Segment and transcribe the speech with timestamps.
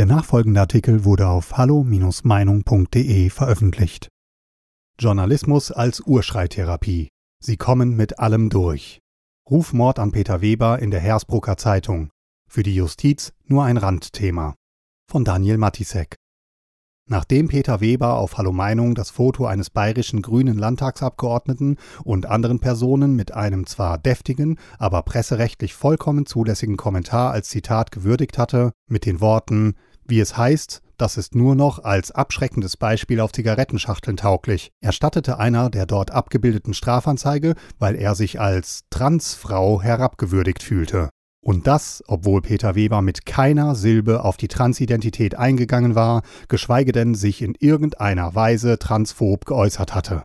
[0.00, 4.08] Der nachfolgende Artikel wurde auf hallo-meinung.de veröffentlicht.
[4.98, 7.10] Journalismus als Urschreitherapie.
[7.38, 9.00] Sie kommen mit allem durch.
[9.50, 12.08] Rufmord an Peter Weber in der Hersbrucker Zeitung.
[12.48, 14.54] Für die Justiz nur ein Randthema.
[15.06, 16.16] Von Daniel Matisek.
[17.06, 23.16] Nachdem Peter Weber auf Hallo Meinung das Foto eines bayerischen grünen Landtagsabgeordneten und anderen Personen
[23.16, 29.20] mit einem zwar deftigen, aber presserechtlich vollkommen zulässigen Kommentar als Zitat gewürdigt hatte, mit den
[29.20, 29.74] Worten
[30.10, 35.70] Wie es heißt, das ist nur noch als abschreckendes Beispiel auf Zigarettenschachteln tauglich, erstattete einer
[35.70, 41.10] der dort abgebildeten Strafanzeige, weil er sich als Transfrau herabgewürdigt fühlte.
[41.40, 47.14] Und das, obwohl Peter Weber mit keiner Silbe auf die Transidentität eingegangen war, geschweige denn
[47.14, 50.24] sich in irgendeiner Weise transphob geäußert hatte.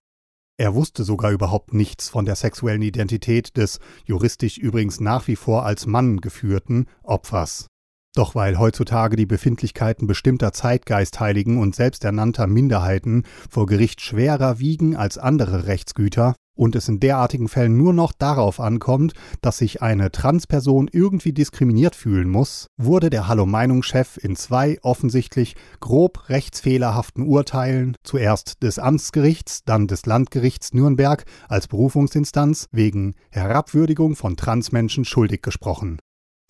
[0.58, 5.64] Er wusste sogar überhaupt nichts von der sexuellen Identität des, juristisch übrigens nach wie vor
[5.64, 7.68] als Mann geführten, Opfers.
[8.16, 15.18] Doch weil heutzutage die Befindlichkeiten bestimmter Zeitgeistheiligen und selbsternannter Minderheiten vor Gericht schwerer wiegen als
[15.18, 20.90] andere Rechtsgüter, und es in derartigen Fällen nur noch darauf ankommt, dass sich eine Transperson
[20.92, 28.80] irgendwie diskriminiert fühlen muss, wurde der Hallo-Meinungschef in zwei offensichtlich grob rechtsfehlerhaften Urteilen, zuerst des
[28.80, 36.00] Amtsgerichts, dann des Landgerichts Nürnberg als Berufungsinstanz, wegen Herabwürdigung von Transmenschen schuldig gesprochen.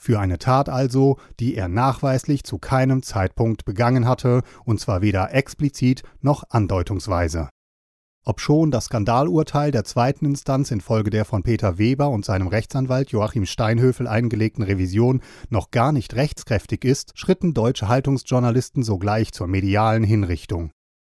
[0.05, 5.33] Für eine Tat also, die er nachweislich zu keinem Zeitpunkt begangen hatte, und zwar weder
[5.33, 7.49] explizit noch andeutungsweise.
[8.23, 13.47] Obschon das Skandalurteil der zweiten Instanz infolge der von Peter Weber und seinem Rechtsanwalt Joachim
[13.47, 20.69] Steinhöfel eingelegten Revision noch gar nicht rechtskräftig ist, schritten deutsche Haltungsjournalisten sogleich zur medialen Hinrichtung.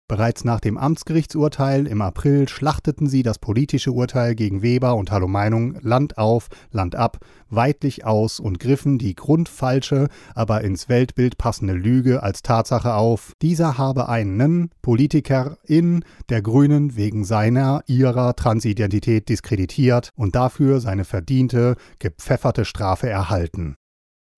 [0.09, 5.29] Bereits nach dem Amtsgerichtsurteil im April schlachteten sie das politische Urteil gegen Weber und Hallo
[5.29, 7.19] Meinung Land auf, Land ab,
[7.51, 13.77] weitlich aus und griffen die grundfalsche, aber ins Weltbild passende Lüge als Tatsache auf, dieser
[13.77, 21.77] habe einen Politiker in der Grünen wegen seiner, ihrer Transidentität diskreditiert und dafür seine verdiente,
[21.99, 23.75] gepfefferte Strafe erhalten.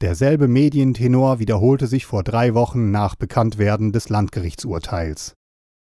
[0.02, 5.36] Derselbe Medientenor wiederholte sich vor drei Wochen nach Bekanntwerden des Landgerichtsurteils.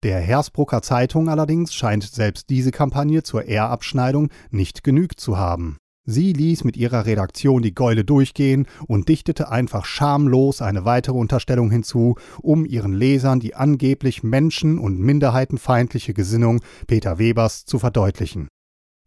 [0.01, 5.77] Der Hersbrucker Zeitung allerdings scheint selbst diese Kampagne zur Ehrabschneidung nicht genügt zu haben.
[6.05, 11.69] Sie ließ mit ihrer Redaktion die Gäule durchgehen und dichtete einfach schamlos eine weitere Unterstellung
[11.69, 18.47] hinzu, um ihren Lesern die angeblich menschen- und minderheitenfeindliche Gesinnung Peter Webers zu verdeutlichen.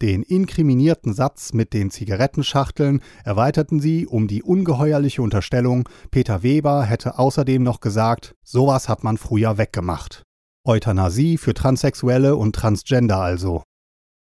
[0.02, 7.18] Den inkriminierten Satz mit den Zigarettenschachteln erweiterten sie um die ungeheuerliche Unterstellung, Peter Weber hätte
[7.18, 10.24] außerdem noch gesagt, sowas hat man früher weggemacht.
[10.64, 13.64] Euthanasie für Transsexuelle und Transgender also.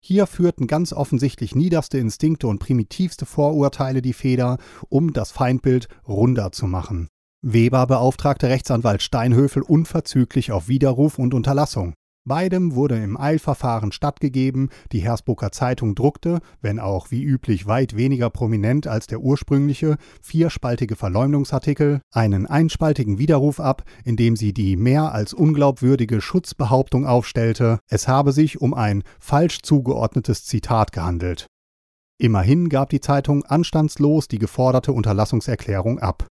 [0.00, 6.53] Hier führten ganz offensichtlich niederste Instinkte und primitivste Vorurteile die Feder, um das Feindbild runder
[6.53, 7.09] zu machen.
[7.43, 11.94] Weber beauftragte Rechtsanwalt Steinhöfel unverzüglich auf Widerruf und Unterlassung.
[12.25, 18.29] Beidem wurde im Eilverfahren stattgegeben, die Hersbrucker Zeitung druckte, wenn auch wie üblich weit weniger
[18.29, 25.12] prominent als der ursprüngliche, vierspaltige Verleumdungsartikel, einen einspaltigen Widerruf ab, in dem sie die mehr
[25.12, 31.47] als unglaubwürdige Schutzbehauptung aufstellte, es habe sich um ein falsch zugeordnetes Zitat gehandelt.
[32.21, 36.27] Immerhin gab die Zeitung anstandslos die geforderte Unterlassungserklärung ab.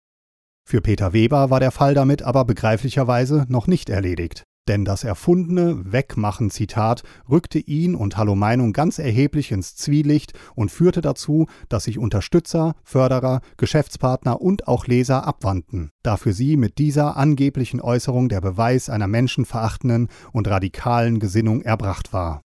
[0.67, 4.43] Für Peter Weber war der Fall damit aber begreiflicherweise noch nicht erledigt.
[4.67, 11.01] Denn das erfundene Wegmachen-Zitat rückte ihn und Hallo Meinung ganz erheblich ins Zwielicht und führte
[11.01, 17.15] dazu, dass sich Unterstützer, Förderer, Geschäftspartner und auch Leser abwandten, da für sie mit dieser
[17.15, 22.41] angeblichen Äußerung der Beweis einer menschenverachtenden und radikalen Gesinnung erbracht war.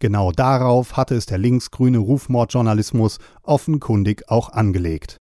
[0.00, 5.18] Genau darauf hatte es der linksgrüne Rufmordjournalismus offenkundig auch angelegt.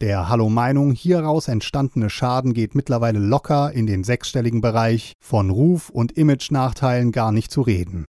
[0.00, 5.88] Der Hallo Meinung hieraus entstandene Schaden geht mittlerweile locker in den sechsstelligen Bereich, von Ruf-
[5.88, 8.04] und Image-Nachteilen gar nicht zu reden.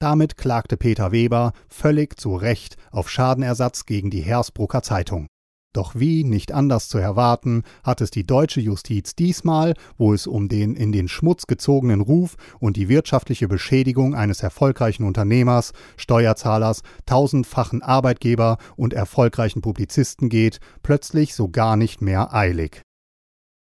[0.00, 5.28] Damit klagte Peter Weber völlig zu Recht auf Schadenersatz gegen die Hersbrucker Zeitung.
[5.72, 10.48] Doch wie nicht anders zu erwarten, hat es die deutsche Justiz diesmal, wo es um
[10.48, 17.80] den in den Schmutz gezogenen Ruf und die wirtschaftliche Beschädigung eines erfolgreichen Unternehmers, Steuerzahlers, tausendfachen
[17.80, 22.82] Arbeitgeber und erfolgreichen Publizisten geht, plötzlich so gar nicht mehr eilig.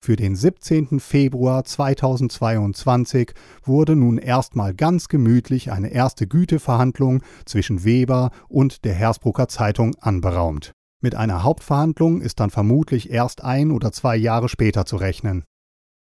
[0.05, 0.99] Für den 17.
[0.99, 3.31] Februar 2022
[3.63, 10.74] wurde nun erstmal ganz gemütlich eine erste Güteverhandlung zwischen Weber und der Hersbrucker Zeitung anberaumt.
[11.01, 15.43] Mit einer Hauptverhandlung ist dann vermutlich erst ein oder zwei Jahre später zu rechnen.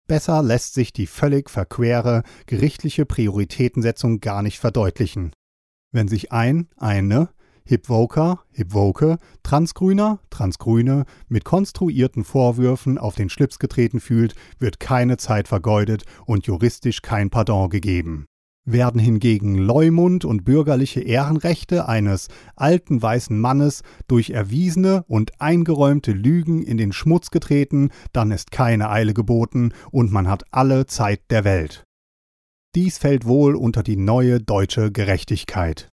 [0.07, 5.31] Besser lässt sich die völlig verquere gerichtliche Prioritätensetzung gar nicht verdeutlichen.
[5.91, 7.29] Wenn sich ein, eine
[7.63, 15.47] Hipwoker, Hipwoke, Transgrüner, Transgrüne mit konstruierten Vorwürfen auf den Schlips getreten fühlt, wird keine Zeit
[15.47, 18.25] vergeudet und juristisch kein Pardon gegeben.
[18.71, 26.61] Werden hingegen Leumund und bürgerliche Ehrenrechte eines alten weißen Mannes durch erwiesene und eingeräumte Lügen
[26.61, 31.43] in den Schmutz getreten, dann ist keine Eile geboten und man hat alle Zeit der
[31.43, 31.83] Welt.
[32.75, 35.89] Dies fällt wohl unter die neue deutsche Gerechtigkeit.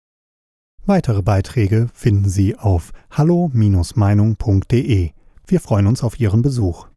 [0.86, 5.12] Weitere Beiträge finden Sie auf hallo-meinung.de.
[5.48, 6.91] Wir freuen uns auf Ihren Besuch.